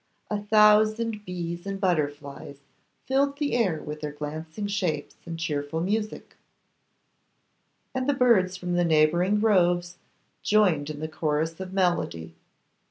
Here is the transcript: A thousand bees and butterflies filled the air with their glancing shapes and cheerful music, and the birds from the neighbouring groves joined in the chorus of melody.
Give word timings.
A 0.31 0.41
thousand 0.41 1.25
bees 1.25 1.67
and 1.67 1.79
butterflies 1.79 2.61
filled 3.05 3.37
the 3.37 3.53
air 3.53 3.83
with 3.83 4.01
their 4.01 4.11
glancing 4.11 4.65
shapes 4.65 5.15
and 5.27 5.37
cheerful 5.37 5.79
music, 5.79 6.35
and 7.93 8.09
the 8.09 8.15
birds 8.15 8.57
from 8.57 8.73
the 8.73 8.83
neighbouring 8.83 9.39
groves 9.39 9.97
joined 10.41 10.89
in 10.89 11.01
the 11.01 11.07
chorus 11.07 11.59
of 11.59 11.71
melody. 11.71 12.33